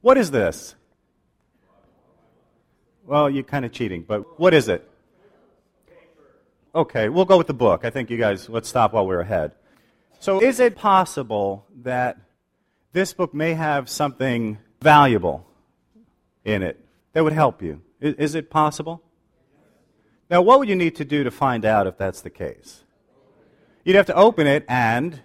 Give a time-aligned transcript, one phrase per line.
[0.00, 0.74] What is this?
[3.04, 4.88] Well, you're kind of cheating, but what is it?
[6.74, 7.84] Okay, we'll go with the book.
[7.84, 9.52] I think you guys, let's stop while we're ahead.
[10.20, 12.18] So, is it possible that
[12.92, 15.46] this book may have something valuable
[16.44, 16.78] in it
[17.12, 17.80] that would help you?
[18.00, 19.02] Is, is it possible?
[20.30, 22.84] Now, what would you need to do to find out if that's the case?
[23.84, 25.22] You'd have to open it and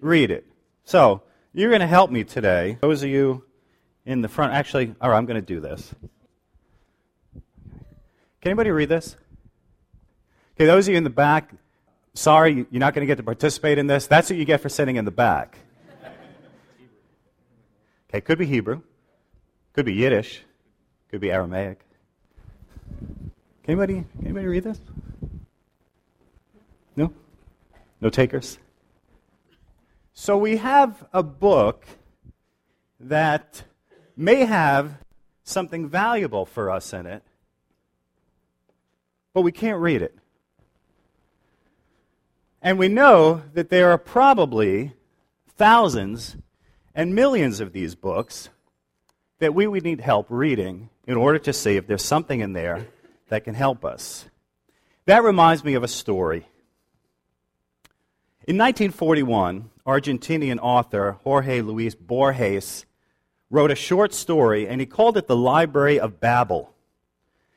[0.00, 0.46] read it.
[0.84, 1.22] So,
[1.52, 2.78] you're going to help me today.
[2.80, 3.44] Those of you
[4.08, 5.94] in the front, actually, all right, I'm going to do this.
[8.40, 9.16] Can anybody read this?
[10.56, 11.52] Okay, those of you in the back,
[12.14, 14.06] sorry, you're not going to get to participate in this.
[14.06, 15.58] That's what you get for sitting in the back.
[18.08, 18.80] Okay, could be Hebrew,
[19.74, 20.42] could be Yiddish,
[21.10, 21.80] could be Aramaic.
[23.62, 24.80] Can anybody, can anybody read this?
[26.96, 27.12] No?
[28.00, 28.58] No takers?
[30.14, 31.84] So we have a book
[32.98, 33.64] that
[34.18, 34.98] may have
[35.44, 37.22] something valuable for us in it,
[39.32, 40.16] but we can't read it.
[42.60, 44.92] And we know that there are probably
[45.56, 46.36] thousands
[46.94, 48.48] and millions of these books
[49.38, 52.88] that we would need help reading in order to see if there's something in there
[53.28, 54.26] that can help us.
[55.06, 56.46] That reminds me of a story.
[58.48, 62.84] In 1941, Argentinian author Jorge Luis Borges
[63.50, 66.74] wrote a short story and he called it The Library of Babel.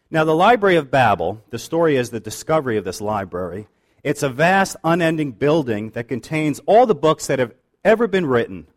[0.09, 3.67] Now, the Library of Babel, the story is the discovery of this library.
[4.03, 7.53] It's a vast, unending building that contains all the books that have
[7.83, 8.67] ever been written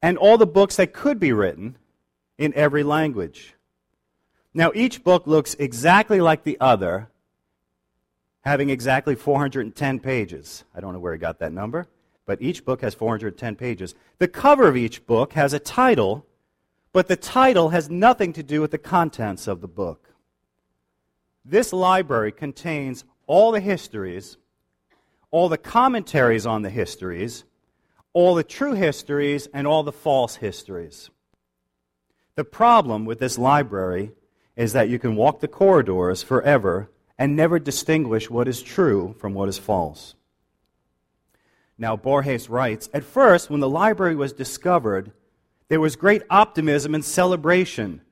[0.00, 1.76] and all the books that could be written
[2.38, 3.54] in every language.
[4.52, 7.08] Now, each book looks exactly like the other,
[8.40, 10.64] having exactly 410 pages.
[10.74, 11.86] I don't know where he got that number,
[12.26, 13.94] but each book has 410 pages.
[14.18, 16.26] The cover of each book has a title,
[16.92, 20.14] but the title has nothing to do with the contents of the book.
[21.44, 24.36] This library contains all the histories,
[25.30, 27.44] all the commentaries on the histories,
[28.12, 31.10] all the true histories, and all the false histories.
[32.34, 34.12] The problem with this library
[34.56, 39.34] is that you can walk the corridors forever and never distinguish what is true from
[39.34, 40.14] what is false.
[41.82, 45.10] Now, Borges writes At first, when the library was discovered,
[45.66, 48.02] there was great optimism and celebration.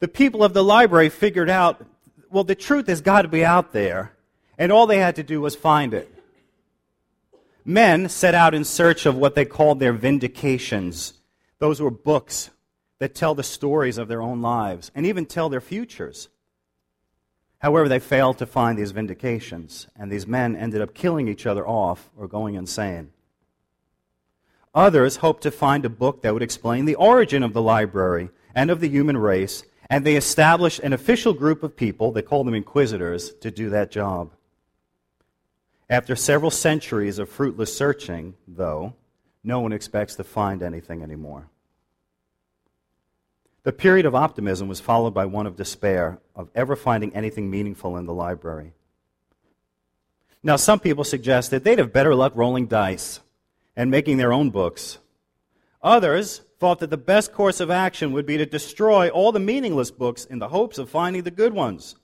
[0.00, 1.86] The people of the library figured out,
[2.32, 4.16] well, the truth has got to be out there,
[4.58, 6.12] and all they had to do was find it.
[7.64, 11.12] Men set out in search of what they called their vindications.
[11.60, 12.50] Those were books
[12.98, 16.28] that tell the stories of their own lives and even tell their futures.
[17.62, 21.66] However, they failed to find these vindications, and these men ended up killing each other
[21.66, 23.12] off or going insane.
[24.74, 28.68] Others hoped to find a book that would explain the origin of the library and
[28.68, 32.54] of the human race, and they established an official group of people, they called them
[32.54, 34.32] inquisitors, to do that job.
[35.88, 38.94] After several centuries of fruitless searching, though,
[39.44, 41.48] no one expects to find anything anymore.
[43.64, 47.96] The period of optimism was followed by one of despair, of ever finding anything meaningful
[47.96, 48.72] in the library.
[50.42, 53.20] Now, some people suggested they'd have better luck rolling dice
[53.76, 54.98] and making their own books.
[55.80, 59.90] Others thought that the best course of action would be to destroy all the meaningless
[59.90, 61.94] books in the hopes of finding the good ones.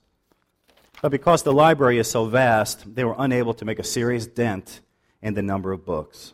[1.01, 4.81] But because the library is so vast, they were unable to make a serious dent
[5.21, 6.33] in the number of books.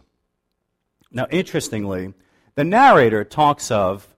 [1.11, 2.13] Now, interestingly,
[2.55, 4.14] the narrator talks of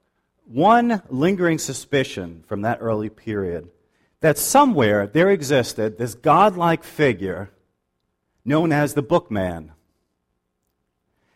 [0.48, 3.70] one lingering suspicion from that early period
[4.22, 7.52] that somewhere there existed this godlike figure
[8.44, 9.72] known as the bookman.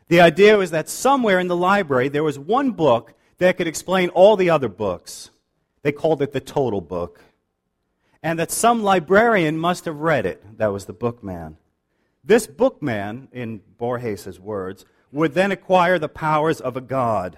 [0.08, 4.10] The idea was that somewhere in the library there was one book that could explain
[4.10, 5.30] all the other books.
[5.84, 7.22] They called it the total book.
[8.24, 10.58] And that some librarian must have read it.
[10.58, 11.58] That was the bookman.
[12.24, 17.38] This bookman, in Borges' words, would then acquire the powers of a god.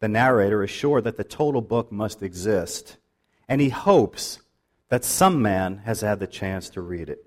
[0.00, 2.96] The narrator is sure that the total book must exist,
[3.48, 4.40] and he hopes
[4.88, 7.26] that some man has had the chance to read it.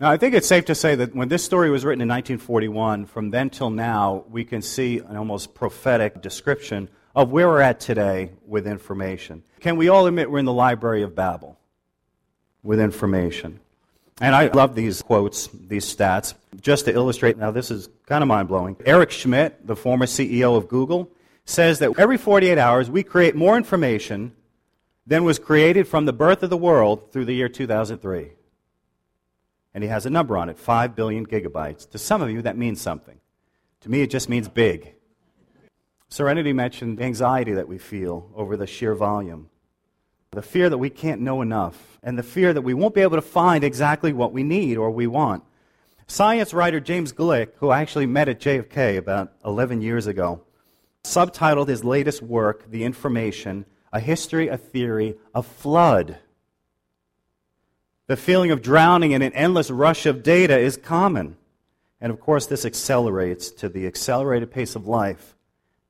[0.00, 3.06] Now, I think it's safe to say that when this story was written in 1941,
[3.06, 7.80] from then till now, we can see an almost prophetic description of where we're at
[7.80, 9.42] today with information.
[9.58, 11.58] Can we all admit we're in the Library of Babel
[12.62, 13.58] with information?
[14.20, 17.38] And I love these quotes, these stats, just to illustrate.
[17.38, 18.76] Now, this is kind of mind blowing.
[18.84, 21.10] Eric Schmidt, the former CEO of Google,
[21.44, 24.32] says that every 48 hours we create more information
[25.06, 28.32] than was created from the birth of the world through the year 2003.
[29.72, 31.88] And he has a number on it 5 billion gigabytes.
[31.90, 33.20] To some of you, that means something.
[33.82, 34.94] To me, it just means big.
[36.08, 39.50] Serenity mentioned anxiety that we feel over the sheer volume,
[40.32, 43.16] the fear that we can't know enough, and the fear that we won't be able
[43.16, 45.42] to find exactly what we need or we want.
[46.06, 50.42] Science writer James Gleick, who I actually met at JFK about 11 years ago,
[51.04, 56.18] subtitled his latest work, The Information A History, a Theory, a Flood.
[58.06, 61.36] The feeling of drowning in an endless rush of data is common.
[62.00, 65.34] And of course, this accelerates to the accelerated pace of life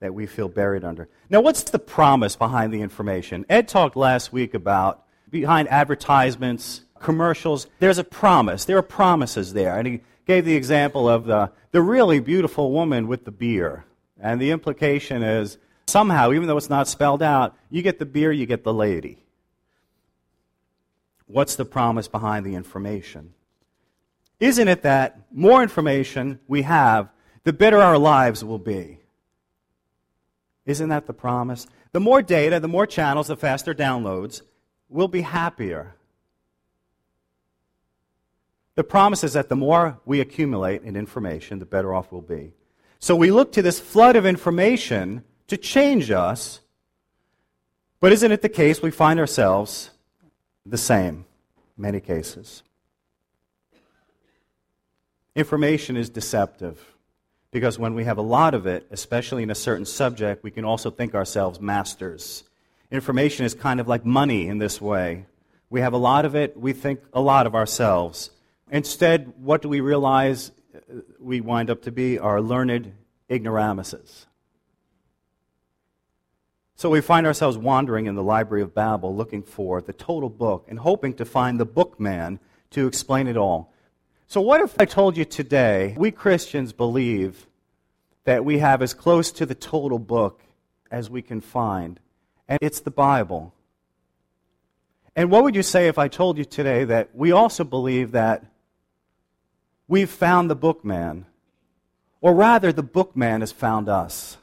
[0.00, 1.08] that we feel buried under.
[1.28, 3.44] Now, what's the promise behind the information?
[3.48, 8.64] Ed talked last week about behind advertisements, commercials, there's a promise.
[8.64, 9.76] There are promises there.
[9.76, 13.84] And he gave the example of the, the really beautiful woman with the beer.
[14.20, 18.30] And the implication is somehow, even though it's not spelled out, you get the beer,
[18.30, 19.18] you get the lady.
[21.26, 23.34] What's the promise behind the information?
[24.40, 27.08] Isn't it that more information we have,
[27.44, 28.98] the better our lives will be?
[30.68, 31.66] Isn't that the promise?
[31.92, 34.42] The more data, the more channels, the faster downloads,
[34.90, 35.94] we'll be happier.
[38.74, 42.52] The promise is that the more we accumulate in information, the better off we'll be.
[42.98, 46.60] So we look to this flood of information to change us,
[47.98, 49.90] but isn't it the case we find ourselves
[50.66, 51.24] the same
[51.78, 52.62] in many cases?
[55.34, 56.97] Information is deceptive.
[57.50, 60.64] Because when we have a lot of it, especially in a certain subject, we can
[60.64, 62.44] also think ourselves masters.
[62.90, 65.26] Information is kind of like money in this way.
[65.70, 68.30] We have a lot of it, we think a lot of ourselves.
[68.70, 72.18] Instead, what do we realize uh, we wind up to be?
[72.18, 72.92] Our learned
[73.28, 74.26] ignoramuses.
[76.74, 80.66] So we find ourselves wandering in the Library of Babel looking for the total book
[80.68, 82.38] and hoping to find the bookman
[82.70, 83.72] to explain it all.
[84.30, 87.46] So, what if I told you today we Christians believe
[88.24, 90.42] that we have as close to the total book
[90.90, 91.98] as we can find,
[92.46, 93.54] and it's the Bible?
[95.16, 98.44] And what would you say if I told you today that we also believe that
[99.88, 101.24] we've found the bookman,
[102.20, 104.36] or rather, the bookman has found us?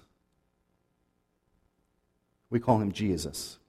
[2.50, 3.60] We call him Jesus.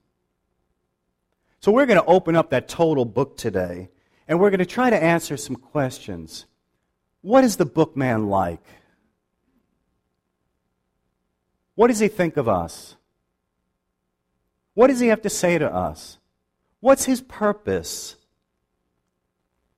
[1.59, 3.89] So, we're going to open up that total book today
[4.27, 6.45] and we're going to try to answer some questions.
[7.21, 8.63] What is the bookman like?
[11.75, 12.95] What does he think of us?
[14.73, 16.17] What does he have to say to us?
[16.79, 18.15] What's his purpose?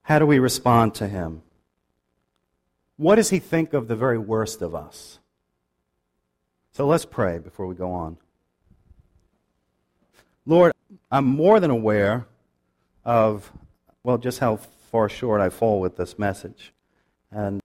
[0.01, 1.43] How do we respond to him?
[2.97, 5.19] What does he think of the very worst of us?
[6.71, 8.17] So let's pray before we go on.
[10.45, 10.73] Lord,
[11.11, 12.25] I'm more than aware
[13.05, 13.51] of
[14.09, 16.73] well, just how far short I fall with this message.
[17.29, 17.61] And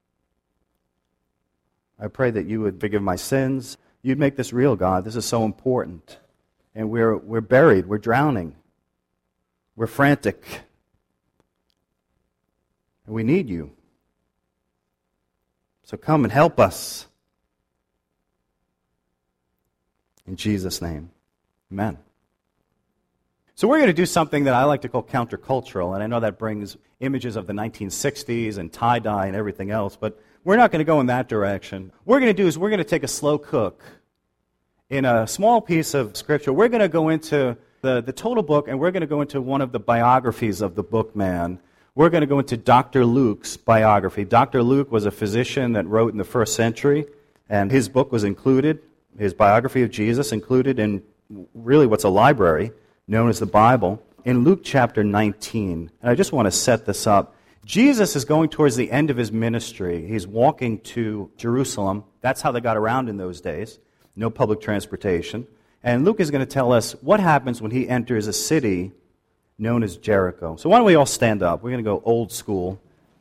[1.98, 3.78] I pray that you would forgive my sins.
[4.02, 5.06] You'd make this real, God.
[5.06, 6.18] This is so important.
[6.74, 8.56] And we're, we're buried, we're drowning,
[9.74, 10.44] we're frantic.
[13.06, 13.72] And we need you.
[15.84, 17.06] So come and help us.
[20.26, 21.08] In Jesus' name,
[21.72, 21.96] amen.
[23.56, 26.18] So we're going to do something that I like to call countercultural, and I know
[26.18, 30.72] that brings images of the 1960s and tie dye and everything else, but we're not
[30.72, 31.92] going to go in that direction.
[32.02, 33.80] What we're going to do is we're going to take a slow cook
[34.90, 36.52] in a small piece of scripture.
[36.52, 39.40] We're going to go into the, the total book, and we're going to go into
[39.40, 41.60] one of the biographies of the bookman.
[41.94, 43.04] We're going to go into Dr.
[43.06, 44.24] Luke's biography.
[44.24, 44.64] Dr.
[44.64, 47.06] Luke was a physician that wrote in the first century,
[47.48, 48.80] and his book was included,
[49.16, 51.04] his biography of Jesus included in
[51.54, 52.72] really what's a library
[53.06, 55.90] known as the Bible, in Luke chapter 19.
[56.00, 57.36] And I just want to set this up.
[57.64, 60.06] Jesus is going towards the end of his ministry.
[60.06, 62.04] He's walking to Jerusalem.
[62.20, 63.78] That's how they got around in those days.
[64.16, 65.46] No public transportation.
[65.82, 68.92] And Luke is going to tell us what happens when he enters a city
[69.58, 70.56] known as Jericho.
[70.56, 71.62] So why don't we all stand up?
[71.62, 72.80] We're going to go old school,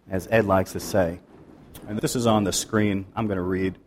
[0.09, 1.19] as Ed likes to say.
[1.87, 3.05] And this is on the screen.
[3.15, 3.77] I'm going to read.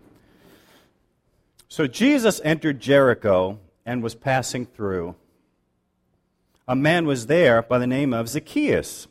[1.68, 5.14] So Jesus entered Jericho and was passing through
[6.68, 9.06] a man was there by the name of Zacchaeus.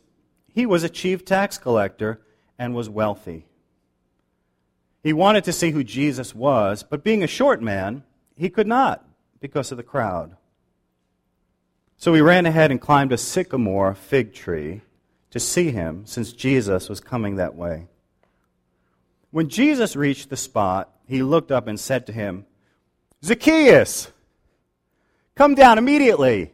[0.53, 2.21] He was a chief tax collector
[2.57, 3.45] and was wealthy.
[5.03, 8.03] He wanted to see who Jesus was, but being a short man,
[8.35, 9.05] he could not
[9.39, 10.35] because of the crowd.
[11.97, 14.81] So he ran ahead and climbed a sycamore fig tree
[15.29, 17.88] to see him, since Jesus was coming that way.
[19.31, 22.45] When Jesus reached the spot, he looked up and said to him,
[23.24, 24.12] Zacchaeus,
[25.35, 26.53] come down immediately.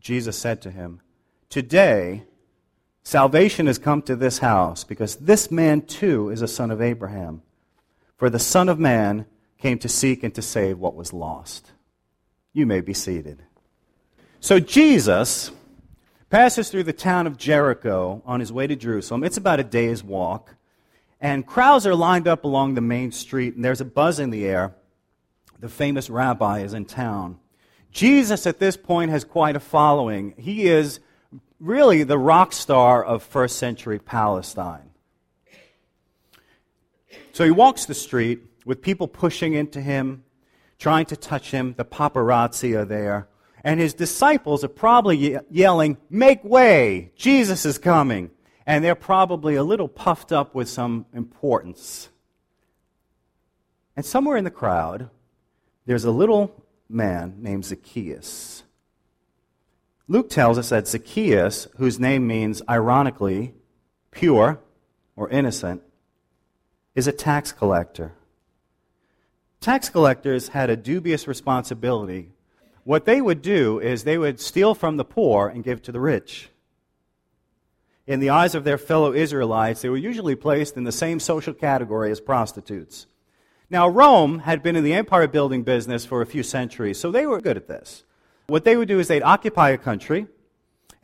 [0.00, 1.00] Jesus said to him,
[1.48, 2.24] Today,
[3.02, 7.42] salvation has come to this house, because this man too is a son of Abraham.
[8.16, 9.24] For the Son of Man
[9.56, 11.72] came to seek and to save what was lost.
[12.52, 13.42] You may be seated.
[14.40, 15.50] So, Jesus
[16.28, 19.24] passes through the town of Jericho on his way to Jerusalem.
[19.24, 20.54] It's about a day's walk.
[21.20, 24.46] And crowds are lined up along the main street, and there's a buzz in the
[24.46, 24.74] air.
[25.58, 27.38] The famous rabbi is in town.
[27.92, 30.34] Jesus, at this point, has quite a following.
[30.36, 31.00] He is
[31.58, 34.90] really the rock star of first century Palestine.
[37.32, 40.24] So he walks the street with people pushing into him,
[40.78, 41.74] trying to touch him.
[41.76, 43.28] The paparazzi are there.
[43.62, 47.12] And his disciples are probably yelling, Make way!
[47.16, 48.30] Jesus is coming.
[48.66, 52.08] And they're probably a little puffed up with some importance.
[53.96, 55.10] And somewhere in the crowd,
[55.86, 56.54] there's a little
[56.90, 58.64] man named Zacchaeus.
[60.08, 63.54] Luke tells us that Zacchaeus, whose name means, ironically,
[64.10, 64.58] pure
[65.14, 65.82] or innocent,
[66.94, 68.12] is a tax collector.
[69.60, 72.32] Tax collectors had a dubious responsibility.
[72.82, 76.00] What they would do is they would steal from the poor and give to the
[76.00, 76.50] rich.
[78.06, 81.54] In the eyes of their fellow Israelites, they were usually placed in the same social
[81.54, 83.06] category as prostitutes.
[83.72, 87.24] Now, Rome had been in the empire building business for a few centuries, so they
[87.24, 88.02] were good at this.
[88.48, 90.26] What they would do is they'd occupy a country,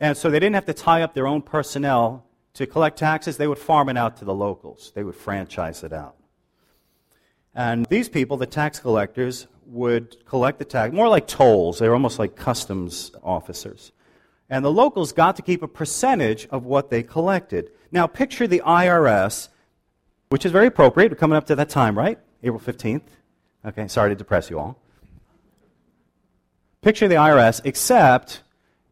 [0.01, 3.37] and so they didn't have to tie up their own personnel to collect taxes.
[3.37, 6.15] They would farm it out to the locals, they would franchise it out.
[7.55, 11.79] And these people, the tax collectors, would collect the tax, more like tolls.
[11.79, 13.93] They were almost like customs officers.
[14.49, 17.71] And the locals got to keep a percentage of what they collected.
[17.91, 19.49] Now, picture the IRS,
[20.29, 21.11] which is very appropriate.
[21.11, 22.19] We're coming up to that time, right?
[22.43, 23.01] April 15th.
[23.65, 24.79] Okay, sorry to depress you all.
[26.81, 28.43] Picture the IRS, except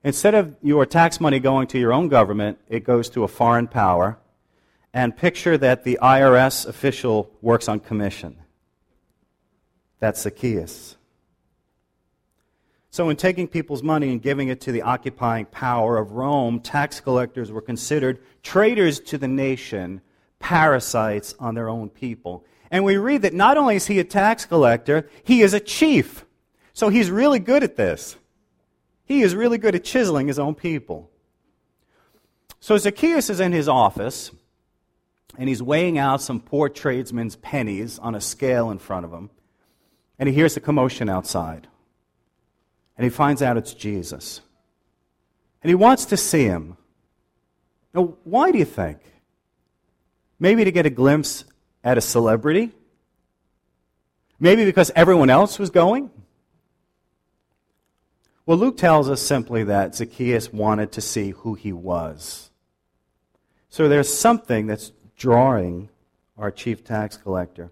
[0.03, 3.67] instead of your tax money going to your own government, it goes to a foreign
[3.67, 4.17] power.
[4.93, 8.37] And picture that the IRS official works on commission.
[9.99, 10.95] That's Zacchaeus.
[12.91, 17.01] So, in taking people's money and giving it to the occupying power of Rome, tax
[17.01, 19.99] collectors were considered traitors to the nation,
[20.39, 22.45] parasites on their own people.
[22.71, 26.25] And we read that not only is he a tax collector, he is a chief.
[26.73, 28.17] So he's really good at this.
[29.05, 31.11] He is really good at chiseling his own people.
[32.59, 34.31] So Zacchaeus is in his office,
[35.37, 39.29] and he's weighing out some poor tradesman's pennies on a scale in front of him.
[40.17, 41.67] And he hears a commotion outside.
[42.97, 44.41] And he finds out it's Jesus.
[45.61, 46.77] And he wants to see him.
[47.93, 48.99] Now, why do you think?
[50.39, 51.45] Maybe to get a glimpse
[51.85, 52.71] at a celebrity?
[54.39, 56.09] Maybe because everyone else was going?
[58.45, 62.51] Well, Luke tells us simply that Zacchaeus wanted to see who he was.
[63.69, 65.89] So there's something that's drawing
[66.37, 67.71] our chief tax collector.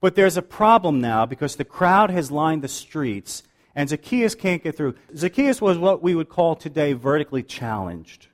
[0.00, 3.42] But there's a problem now because the crowd has lined the streets
[3.74, 4.94] and Zacchaeus can't get through.
[5.14, 8.28] Zacchaeus was what we would call today vertically challenged.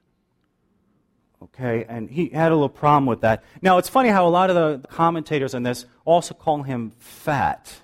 [1.42, 3.42] Okay, and he had a little problem with that.
[3.62, 7.80] Now, it's funny how a lot of the commentators on this also call him fat.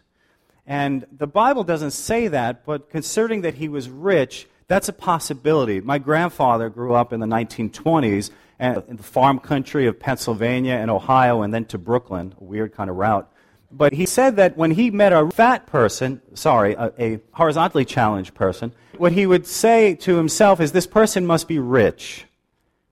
[0.65, 5.81] And the Bible doesn't say that, but considering that he was rich, that's a possibility.
[5.81, 11.43] My grandfather grew up in the 1920s in the farm country of Pennsylvania and Ohio
[11.43, 13.29] and then to Brooklyn, a weird kind of route.
[13.73, 18.35] But he said that when he met a fat person, sorry, a, a horizontally challenged
[18.35, 22.28] person, what he would say to himself is, This person must be rich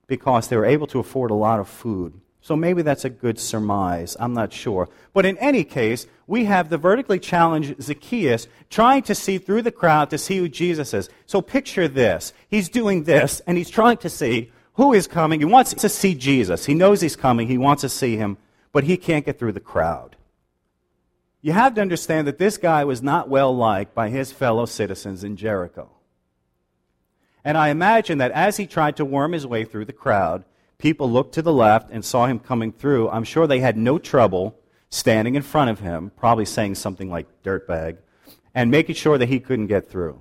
[0.06, 2.20] because they were able to afford a lot of food.
[2.40, 4.16] So maybe that's a good surmise.
[4.20, 4.88] I'm not sure.
[5.12, 9.72] But in any case, we have the vertically challenged Zacchaeus trying to see through the
[9.72, 11.08] crowd to see who Jesus is.
[11.26, 12.32] So picture this.
[12.48, 15.40] He's doing this, and he's trying to see who is coming.
[15.40, 16.66] He wants to see Jesus.
[16.66, 17.48] He knows he's coming.
[17.48, 18.36] He wants to see him,
[18.72, 20.14] but he can't get through the crowd.
[21.42, 25.24] You have to understand that this guy was not well liked by his fellow citizens
[25.24, 25.90] in Jericho.
[27.46, 30.44] And I imagine that as he tried to worm his way through the crowd,
[30.78, 33.08] people looked to the left and saw him coming through.
[33.08, 34.58] I'm sure they had no trouble
[34.90, 37.98] standing in front of him, probably saying something like dirtbag,
[38.52, 40.20] and making sure that he couldn't get through.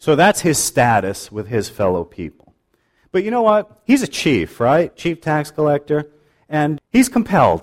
[0.00, 2.52] So that's his status with his fellow people.
[3.12, 3.82] But you know what?
[3.84, 4.94] He's a chief, right?
[4.96, 6.10] Chief tax collector.
[6.48, 7.62] And he's compelled.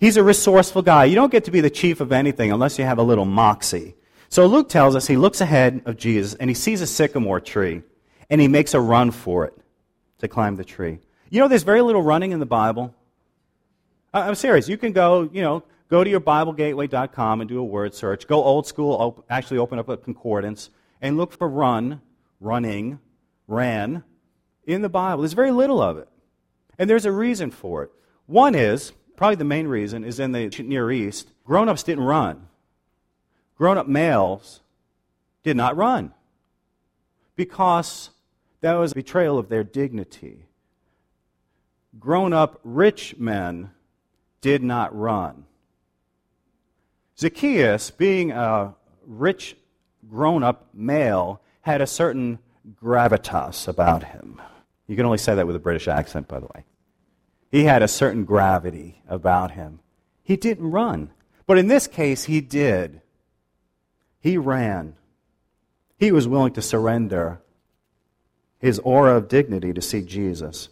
[0.00, 1.04] He's a resourceful guy.
[1.04, 3.94] You don't get to be the chief of anything unless you have a little moxie.
[4.28, 7.84] So Luke tells us he looks ahead of Jesus and he sees a sycamore tree
[8.30, 9.54] and he makes a run for it
[10.18, 10.98] to climb the tree.
[11.30, 12.94] You know, there's very little running in the Bible.
[14.12, 14.68] I'm serious.
[14.68, 18.26] You can go, you know, go to your BibleGateway.com and do a word search.
[18.26, 20.70] Go old school, op- actually open up a concordance
[21.00, 22.00] and look for run,
[22.40, 22.98] running,
[23.46, 24.02] ran
[24.66, 25.22] in the Bible.
[25.22, 26.08] There's very little of it.
[26.78, 27.90] And there's a reason for it.
[28.26, 32.48] One is, probably the main reason, is in the Near East, grown ups didn't run.
[33.56, 34.60] Grown up males
[35.42, 36.12] did not run
[37.34, 38.10] because
[38.60, 40.46] that was a betrayal of their dignity.
[41.98, 43.70] Grown up rich men
[44.40, 45.44] did not run.
[47.18, 48.74] Zacchaeus, being a
[49.04, 49.56] rich,
[50.08, 52.38] grown up male, had a certain
[52.80, 54.40] gravitas about him.
[54.86, 56.64] You can only say that with a British accent, by the way.
[57.50, 59.80] He had a certain gravity about him.
[60.22, 61.10] He didn't run.
[61.46, 63.00] But in this case, he did.
[64.20, 64.94] He ran.
[65.98, 67.40] He was willing to surrender
[68.58, 70.68] his aura of dignity to see Jesus.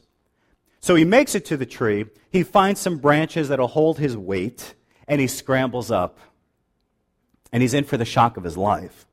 [0.80, 2.06] So he makes it to the tree.
[2.30, 4.74] He finds some branches that'll hold his weight,
[5.08, 6.18] and he scrambles up.
[7.52, 9.06] And he's in for the shock of his life.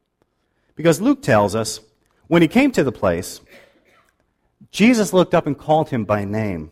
[0.75, 1.79] Because Luke tells us
[2.27, 3.41] when he came to the place,
[4.71, 6.71] Jesus looked up and called him by name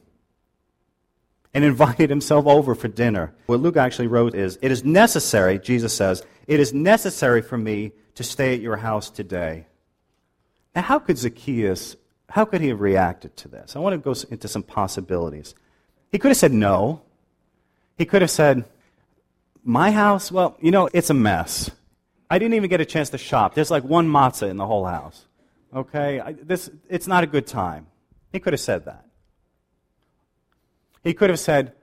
[1.54, 3.34] and invited himself over for dinner.
[3.46, 7.94] What Luke actually wrote is It is necessary, Jesus says, it is necessary for me
[8.16, 9.68] to stay at your house today.
[10.76, 11.96] Now, how could Zacchaeus,
[12.30, 13.76] how could he have reacted to this?
[13.76, 15.54] I want to go into some possibilities.
[16.12, 17.02] He could have said no.
[17.98, 18.66] He could have said,
[19.64, 21.70] My house, well, you know, it's a mess.
[22.30, 23.56] I didn't even get a chance to shop.
[23.56, 25.26] There's like one matzah in the whole house.
[25.76, 26.20] Okay?
[26.20, 27.88] I, this, it's not a good time.
[28.32, 29.06] He could have said that.
[31.04, 31.74] He could have said,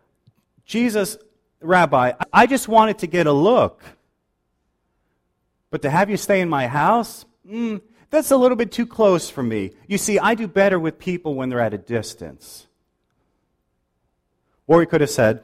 [0.64, 1.18] Jesus,
[1.60, 3.82] Rabbi, I just wanted to get a look.
[5.70, 9.28] But to have you stay in my house, mm, that's a little bit too close
[9.28, 9.72] for me.
[9.86, 12.66] You see, I do better with people when they're at a distance.
[14.66, 15.42] Or he could have said,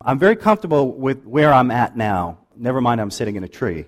[0.00, 2.38] I'm very comfortable with where I'm at now.
[2.54, 3.86] Never mind, I'm sitting in a tree.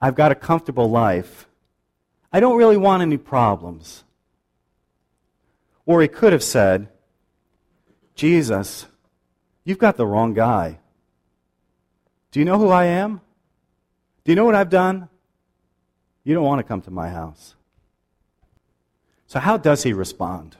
[0.00, 1.48] I've got a comfortable life.
[2.32, 4.04] I don't really want any problems.
[5.86, 6.88] Or he could have said,
[8.14, 8.86] Jesus,
[9.64, 10.78] you've got the wrong guy.
[12.32, 13.20] Do you know who I am?
[14.24, 15.08] Do you know what I've done?
[16.26, 17.54] You don't want to come to my house.
[19.28, 20.56] So, how does he respond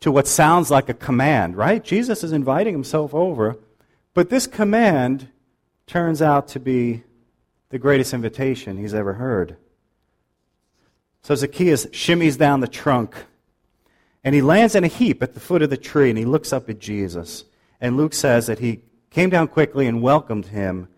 [0.00, 1.82] to what sounds like a command, right?
[1.82, 3.56] Jesus is inviting himself over,
[4.12, 5.28] but this command
[5.86, 7.04] turns out to be
[7.70, 9.56] the greatest invitation he's ever heard.
[11.22, 13.16] So, Zacchaeus shimmies down the trunk
[14.22, 16.52] and he lands in a heap at the foot of the tree and he looks
[16.52, 17.44] up at Jesus.
[17.80, 20.88] And Luke says that he came down quickly and welcomed him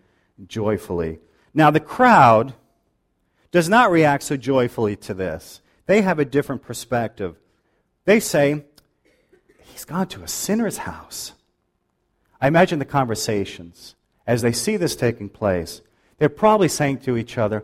[0.47, 1.19] joyfully.
[1.53, 2.55] Now, the crowd
[3.53, 5.61] does not react so joyfully to this.
[5.85, 7.37] They have a different perspective.
[8.03, 8.65] They say,
[9.61, 11.33] He's gone to a sinner's house.
[12.41, 13.95] I imagine the conversations
[14.27, 15.81] as they see this taking place.
[16.17, 17.63] They're probably saying to each other,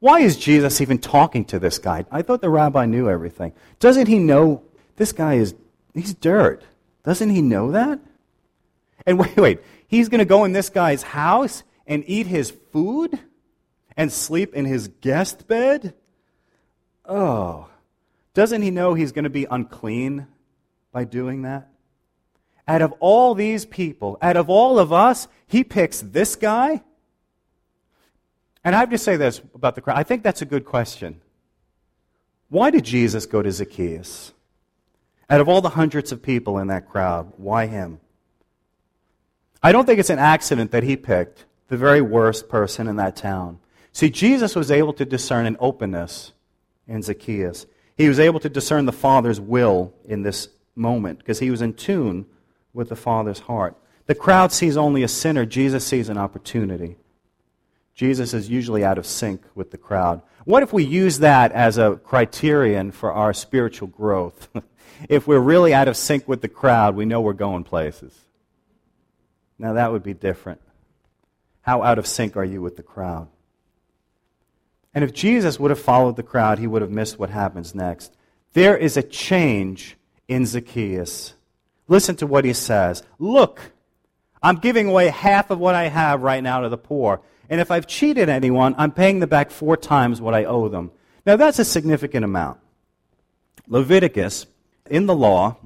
[0.00, 2.06] Why is Jesus even talking to this guy?
[2.10, 3.52] I thought the rabbi knew everything.
[3.78, 4.62] Doesn't he know
[4.96, 5.54] this guy is,
[5.92, 6.62] he's dirt.
[7.04, 8.00] Doesn't he know that?
[9.04, 13.18] And wait, wait, he's going to go in this guy's house and eat his food
[13.96, 15.94] and sleep in his guest bed?
[17.04, 17.68] Oh,
[18.34, 20.26] doesn't he know he's going to be unclean
[20.92, 21.68] by doing that?
[22.68, 26.82] Out of all these people, out of all of us, he picks this guy?
[28.64, 29.96] And I have to say this about the crowd.
[29.96, 31.20] I think that's a good question.
[32.48, 34.32] Why did Jesus go to Zacchaeus?
[35.30, 38.00] Out of all the hundreds of people in that crowd, why him?
[39.62, 43.16] I don't think it's an accident that he picked the very worst person in that
[43.16, 43.58] town.
[43.96, 46.32] See, Jesus was able to discern an openness
[46.86, 47.64] in Zacchaeus.
[47.96, 51.72] He was able to discern the Father's will in this moment because he was in
[51.72, 52.26] tune
[52.74, 53.74] with the Father's heart.
[54.04, 56.98] The crowd sees only a sinner, Jesus sees an opportunity.
[57.94, 60.20] Jesus is usually out of sync with the crowd.
[60.44, 64.50] What if we use that as a criterion for our spiritual growth?
[65.08, 68.14] if we're really out of sync with the crowd, we know we're going places.
[69.58, 70.60] Now, that would be different.
[71.62, 73.28] How out of sync are you with the crowd?
[74.96, 78.16] And if Jesus would have followed the crowd, he would have missed what happens next.
[78.54, 79.94] There is a change
[80.26, 81.34] in Zacchaeus.
[81.86, 83.60] Listen to what he says Look,
[84.42, 87.20] I'm giving away half of what I have right now to the poor.
[87.50, 90.90] And if I've cheated anyone, I'm paying them back four times what I owe them.
[91.26, 92.58] Now, that's a significant amount.
[93.68, 94.46] Leviticus
[94.88, 95.58] in the law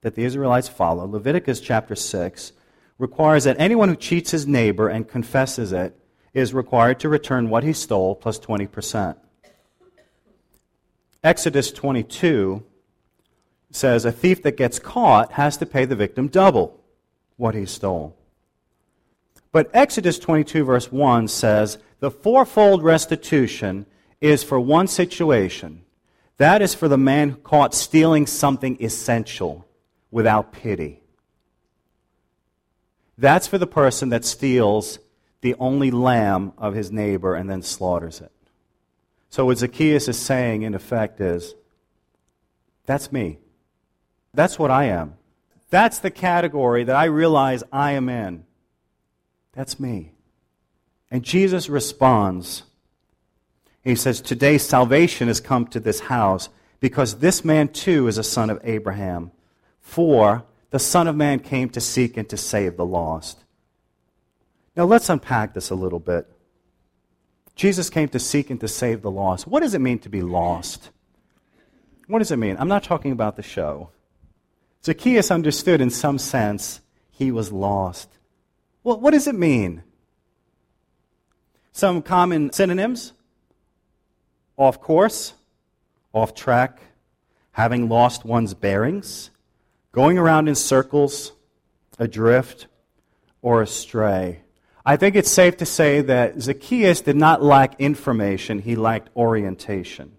[0.00, 2.52] that the Israelites follow, Leviticus chapter 6,
[2.98, 5.98] requires that anyone who cheats his neighbor and confesses it
[6.34, 9.16] is required to return what he stole plus 20%.
[11.22, 12.62] Exodus 22
[13.70, 16.80] says a thief that gets caught has to pay the victim double
[17.36, 18.16] what he stole.
[19.52, 23.86] But Exodus 22, verse 1 says the fourfold restitution
[24.20, 25.82] is for one situation.
[26.38, 29.66] That is for the man caught stealing something essential
[30.10, 31.00] without pity.
[33.16, 34.98] That's for the person that steals
[35.44, 38.32] the only lamb of his neighbor and then slaughters it.
[39.28, 41.54] So, what Zacchaeus is saying, in effect, is
[42.86, 43.40] that's me.
[44.32, 45.18] That's what I am.
[45.68, 48.44] That's the category that I realize I am in.
[49.52, 50.12] That's me.
[51.10, 52.62] And Jesus responds.
[53.82, 56.48] He says, Today salvation has come to this house
[56.80, 59.30] because this man too is a son of Abraham.
[59.82, 63.43] For the Son of Man came to seek and to save the lost.
[64.76, 66.30] Now let's unpack this a little bit.
[67.54, 69.46] Jesus came to seek and to save the lost.
[69.46, 70.90] What does it mean to be lost?
[72.08, 72.56] What does it mean?
[72.58, 73.90] I'm not talking about the show.
[74.84, 78.08] Zacchaeus understood in some sense he was lost.
[78.82, 79.82] Well, what does it mean?
[81.72, 83.12] Some common synonyms
[84.56, 85.34] off course,
[86.12, 86.78] off track,
[87.52, 89.30] having lost one's bearings,
[89.92, 91.32] going around in circles,
[91.98, 92.66] adrift,
[93.42, 94.43] or astray.
[94.84, 100.12] I think it's safe to say that Zacchaeus did not lack information, he lacked orientation.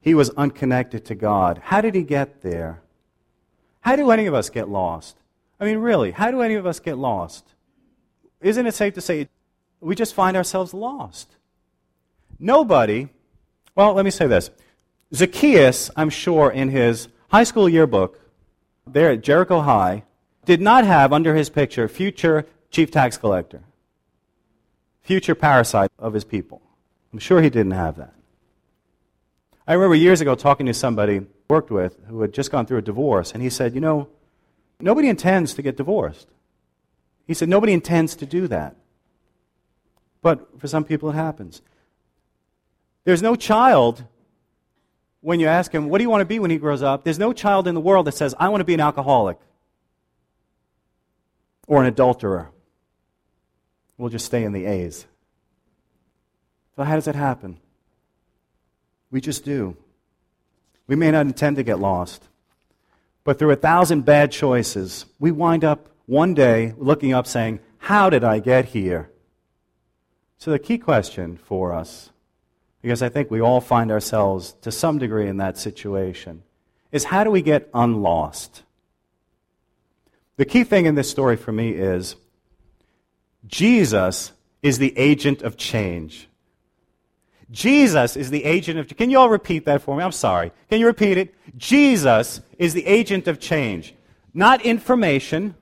[0.00, 1.60] He was unconnected to God.
[1.64, 2.82] How did he get there?
[3.80, 5.16] How do any of us get lost?
[5.60, 7.54] I mean, really, how do any of us get lost?
[8.40, 9.28] Isn't it safe to say
[9.80, 11.36] we just find ourselves lost?
[12.38, 13.08] Nobody,
[13.74, 14.50] well, let me say this.
[15.14, 18.20] Zacchaeus, I'm sure, in his high school yearbook
[18.86, 20.04] there at Jericho High,
[20.44, 23.62] did not have under his picture future chief tax collector,
[25.04, 26.60] future parasite of his people.
[27.12, 28.14] I'm sure he didn't have that.
[29.66, 32.82] I remember years ago talking to somebody worked with who had just gone through a
[32.82, 34.08] divorce, and he said, You know,
[34.80, 36.28] nobody intends to get divorced.
[37.26, 38.76] He said, Nobody intends to do that.
[40.20, 41.62] But for some people, it happens.
[43.04, 44.04] There's no child,
[45.20, 47.04] when you ask him, What do you want to be when he grows up?
[47.04, 49.38] There's no child in the world that says, I want to be an alcoholic
[51.66, 52.50] or an adulterer.
[53.96, 55.06] We'll just stay in the A's.
[56.76, 57.58] So, how does that happen?
[59.10, 59.76] We just do.
[60.86, 62.28] We may not intend to get lost,
[63.22, 68.10] but through a thousand bad choices, we wind up one day looking up saying, How
[68.10, 69.10] did I get here?
[70.38, 72.10] So, the key question for us,
[72.82, 76.42] because I think we all find ourselves to some degree in that situation,
[76.90, 78.62] is how do we get unlost?
[80.36, 82.16] The key thing in this story for me is
[83.46, 86.28] Jesus is the agent of change.
[87.50, 90.02] Jesus is the agent of Can you all repeat that for me?
[90.02, 90.52] I'm sorry.
[90.70, 91.34] Can you repeat it?
[91.56, 93.94] Jesus is the agent of change.
[94.32, 95.54] Not information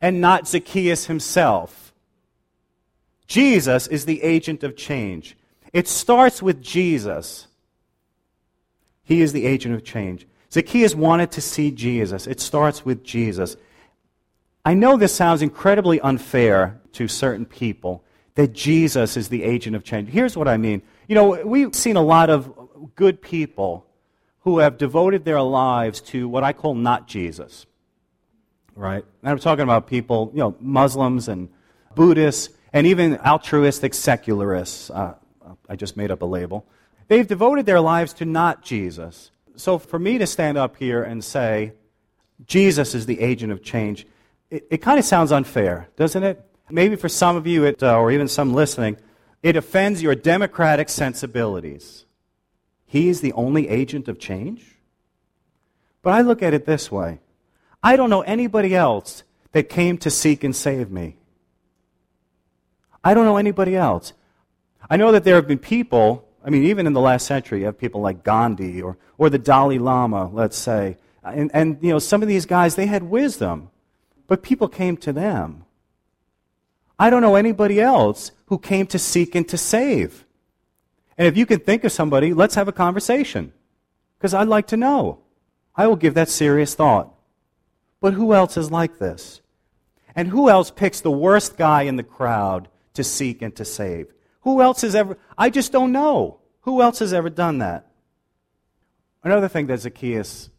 [0.00, 1.94] and not Zacchaeus himself.
[3.26, 5.36] Jesus is the agent of change.
[5.72, 7.48] It starts with Jesus.
[9.02, 10.26] He is the agent of change.
[10.52, 12.26] Zacchaeus wanted to see Jesus.
[12.26, 13.56] It starts with Jesus.
[14.66, 18.02] I know this sounds incredibly unfair to certain people
[18.34, 20.08] that Jesus is the agent of change.
[20.08, 20.82] Here's what I mean.
[21.06, 22.52] You know, we've seen a lot of
[22.96, 23.86] good people
[24.40, 27.64] who have devoted their lives to what I call not Jesus.
[28.74, 29.04] Right?
[29.22, 31.48] And I'm talking about people, you know, Muslims and
[31.94, 34.90] Buddhists and even altruistic secularists.
[34.90, 35.14] Uh,
[35.68, 36.66] I just made up a label.
[37.06, 39.30] They've devoted their lives to not Jesus.
[39.54, 41.74] So for me to stand up here and say,
[42.46, 44.08] Jesus is the agent of change,
[44.50, 46.42] it, it kind of sounds unfair, doesn't it?
[46.70, 48.96] Maybe for some of you, it, uh, or even some listening,
[49.42, 52.04] it offends your democratic sensibilities.
[52.86, 54.76] He is the only agent of change?
[56.02, 57.20] But I look at it this way
[57.82, 61.16] I don't know anybody else that came to seek and save me.
[63.02, 64.12] I don't know anybody else.
[64.90, 67.66] I know that there have been people, I mean, even in the last century, you
[67.66, 70.96] have people like Gandhi or, or the Dalai Lama, let's say.
[71.22, 73.70] And, and, you know, some of these guys, they had wisdom,
[74.26, 75.64] but people came to them.
[76.98, 80.24] I don't know anybody else who came to seek and to save.
[81.18, 83.52] And if you can think of somebody, let's have a conversation.
[84.18, 85.20] Because I'd like to know.
[85.74, 87.12] I will give that serious thought.
[88.00, 89.40] But who else is like this?
[90.14, 94.12] And who else picks the worst guy in the crowd to seek and to save?
[94.40, 96.40] Who else has ever, I just don't know.
[96.62, 97.86] Who else has ever done that?
[99.22, 100.50] Another thing that Zacchaeus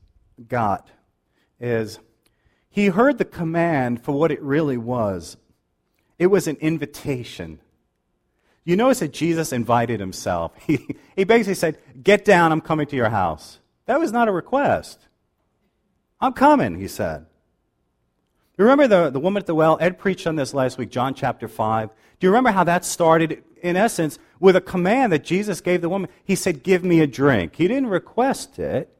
[0.47, 0.89] got
[1.59, 1.99] is
[2.77, 5.35] he heard the command for what it really was
[6.19, 7.59] it was an invitation.
[8.65, 10.51] You notice that Jesus invited himself.
[10.67, 13.59] He, he basically said, Get down, I'm coming to your house.
[13.87, 14.99] That was not a request.
[16.21, 17.25] I'm coming, he said.
[18.59, 19.79] You remember the, the woman at the well?
[19.81, 21.89] Ed preached on this last week, John chapter 5.
[22.19, 25.89] Do you remember how that started, in essence, with a command that Jesus gave the
[25.89, 26.11] woman?
[26.23, 27.55] He said, Give me a drink.
[27.55, 28.95] He didn't request it,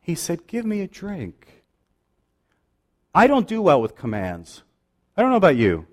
[0.00, 1.61] he said, Give me a drink.
[3.14, 4.62] I don't do well with commands.
[5.16, 5.86] I don't know about you.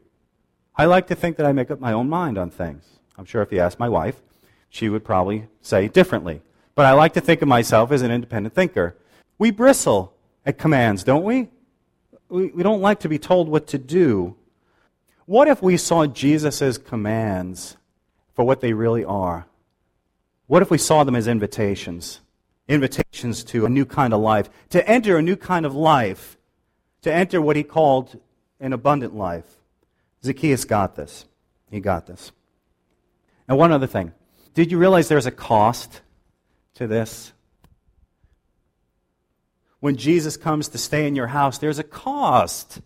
[0.75, 2.85] I like to think that I make up my own mind on things.
[3.17, 4.21] I'm sure if you ask my wife,
[4.69, 6.41] she would probably say differently.
[6.75, 8.95] But I like to think of myself as an independent thinker.
[9.37, 10.13] We bristle
[10.45, 11.49] at commands, don't we?
[12.29, 14.35] We, we don't like to be told what to do.
[15.25, 17.75] What if we saw Jesus' commands
[18.33, 19.45] for what they really are?
[20.47, 22.21] What if we saw them as invitations?
[22.69, 26.37] Invitations to a new kind of life, to enter a new kind of life,
[27.01, 28.19] to enter what he called
[28.59, 29.45] an abundant life.
[30.23, 31.25] Zacchaeus got this.
[31.71, 32.31] He got this.
[33.47, 34.13] And one other thing.
[34.53, 36.01] Did you realize there's a cost
[36.75, 37.31] to this?
[39.79, 42.81] When Jesus comes to stay in your house, there's a cost.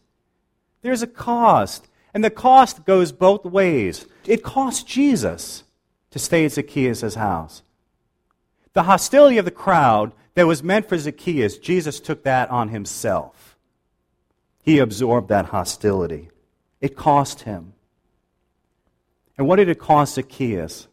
[0.81, 1.87] There's a cost.
[2.13, 4.05] And the cost goes both ways.
[4.25, 5.63] It cost Jesus
[6.11, 7.63] to stay at Zacchaeus' house.
[8.73, 13.52] The hostility of the crowd that was meant for Zacchaeus, Jesus took that on himself.
[14.63, 16.29] He absorbed that hostility.
[16.81, 17.73] It cost him.
[19.37, 20.87] And what did it cost Zacchaeus?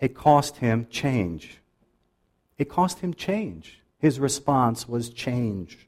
[0.00, 1.58] It cost him change.
[2.58, 3.80] It cost him change.
[3.98, 5.86] His response was change.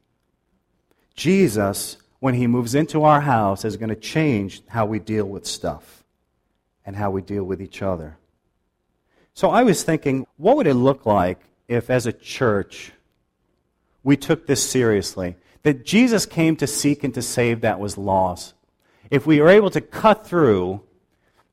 [1.15, 5.45] Jesus, when he moves into our house, is going to change how we deal with
[5.45, 6.03] stuff
[6.85, 8.17] and how we deal with each other.
[9.33, 12.91] So I was thinking, what would it look like if, as a church,
[14.03, 15.35] we took this seriously?
[15.63, 18.53] That Jesus came to seek and to save that was lost.
[19.09, 20.81] If we were able to cut through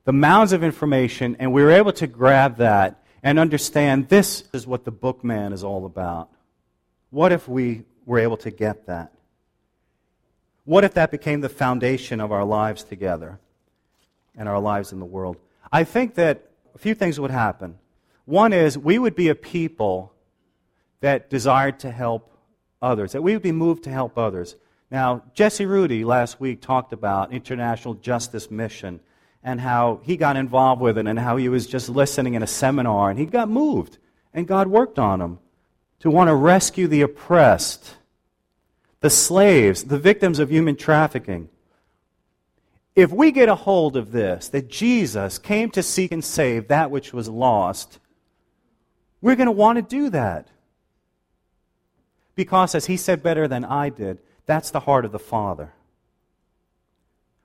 [0.07, 4.65] the mounds of information and we were able to grab that and understand this is
[4.65, 6.29] what the bookman is all about.
[7.09, 9.11] What if we were able to get that?
[10.63, 13.37] What if that became the foundation of our lives together
[14.37, 15.35] and our lives in the world?
[15.73, 17.77] I think that a few things would happen.
[18.23, 20.13] One is we would be a people
[21.01, 22.31] that desired to help
[22.81, 24.55] others, that we would be moved to help others.
[24.89, 28.99] Now, Jesse Rudy last week talked about International Justice Mission
[29.43, 32.47] and how he got involved with it and how he was just listening in a
[32.47, 33.97] seminar and he got moved
[34.33, 35.39] and God worked on him
[35.99, 37.95] to want to rescue the oppressed,
[39.01, 41.49] the slaves, the victims of human trafficking.
[42.95, 46.91] If we get a hold of this, that Jesus came to seek and save that
[46.91, 47.99] which was lost,
[49.21, 50.49] we're going to want to do that.
[52.37, 55.73] Because, as he said better than I did, that's the heart of the Father.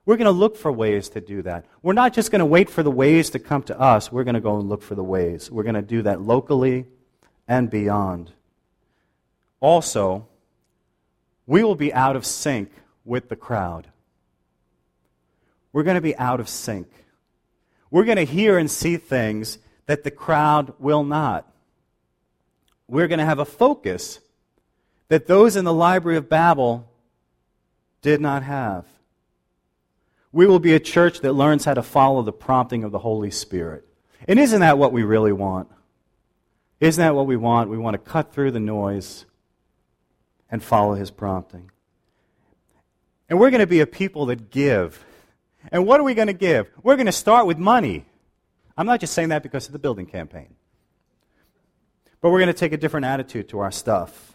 [0.05, 1.65] We're going to look for ways to do that.
[1.81, 4.11] We're not just going to wait for the ways to come to us.
[4.11, 5.49] We're going to go and look for the ways.
[5.49, 6.85] We're going to do that locally
[7.47, 8.33] and beyond.
[9.59, 10.27] Also,
[11.47, 12.71] we will be out of sync
[13.03, 13.87] with the crowd.
[15.71, 16.87] We're going to be out of sync.
[17.89, 21.51] We're going to hear and see things that the crowd will not.
[22.87, 24.19] We're going to have a focus
[25.09, 26.89] that those in the Library of Babel
[28.01, 28.85] did not have.
[30.31, 33.31] We will be a church that learns how to follow the prompting of the Holy
[33.31, 33.87] Spirit.
[34.27, 35.69] And isn't that what we really want?
[36.79, 37.69] Isn't that what we want?
[37.69, 39.25] We want to cut through the noise
[40.49, 41.71] and follow his prompting.
[43.29, 45.03] And we're going to be a people that give.
[45.71, 46.69] And what are we going to give?
[46.81, 48.05] We're going to start with money.
[48.75, 50.55] I'm not just saying that because of the building campaign.
[52.21, 54.32] But we're going to take a different attitude to our stuff.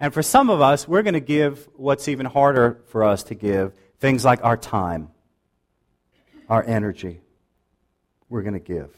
[0.00, 3.34] And for some of us, we're going to give what's even harder for us to
[3.34, 5.10] give things like our time,
[6.48, 7.20] our energy.
[8.30, 8.90] We're going to give.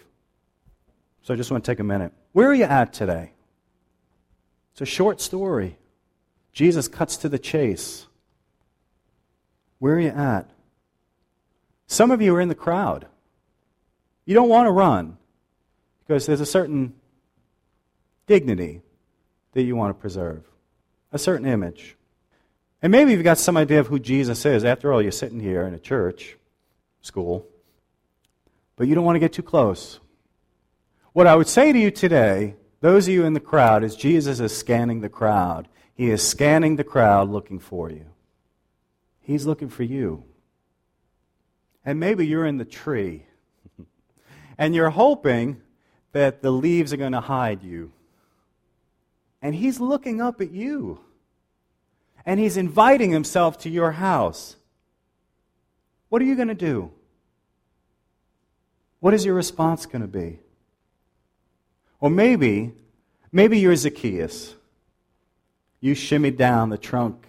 [1.23, 2.13] So I just want to take a minute.
[2.33, 3.33] Where are you at today?
[4.73, 5.77] It's a short story.
[6.53, 8.07] Jesus cuts to the chase.
[9.79, 10.49] Where are you at?
[11.87, 13.07] Some of you are in the crowd.
[14.25, 15.19] You don't want to run
[16.01, 16.95] because there's a certain
[18.27, 18.83] dignity
[19.53, 20.45] that you want to preserve,
[21.13, 21.97] a certain image.
[22.81, 24.65] And maybe you've got some idea of who Jesus is.
[24.65, 26.37] After all, you're sitting here in a church,
[27.01, 27.47] school,
[28.77, 30.01] but you don't want to get too close.
[31.13, 34.41] What I would say to you today, those of you in the crowd, is Jesus
[34.41, 35.69] is scanning the crowd.
[35.95, 38.07] He is scanning the crowd looking for you.
[39.21, 40.25] He's looking for you.
[41.85, 43.27] And maybe you're in the tree.
[44.59, 45.61] and you're hoping
[46.13, 47.93] that the leaves are going to hide you.
[49.43, 51.01] And he's looking up at you.
[52.25, 54.57] and he's inviting himself to your house.
[56.09, 56.91] What are you going to do?
[59.01, 60.39] What is your response going to be?
[62.01, 62.73] Or maybe,
[63.33, 64.55] maybe you're Zacchaeus.
[65.81, 67.27] You shimmied down the trunk,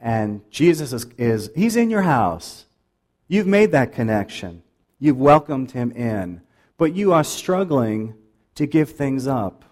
[0.00, 2.66] and Jesus is, is he's in your house.
[3.28, 4.62] You've made that connection.
[4.98, 6.42] You've welcomed him in,
[6.76, 8.14] but you are struggling
[8.56, 9.64] to give things up.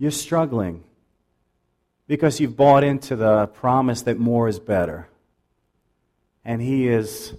[0.00, 0.82] You're struggling
[2.06, 5.10] because you've bought into the promise that more is better.
[6.42, 7.34] And he is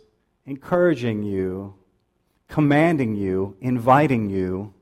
[0.46, 1.74] encouraging you,
[2.48, 4.76] commanding you, inviting you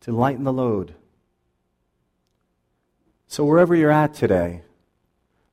[0.00, 0.96] to lighten the load.
[3.28, 4.62] So, wherever you're at today,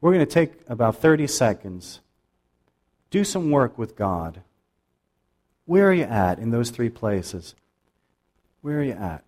[0.01, 1.99] we're going to take about 30 seconds
[3.11, 4.41] do some work with God.
[5.65, 7.53] Where are you at in those three places?
[8.61, 9.23] Where are you at?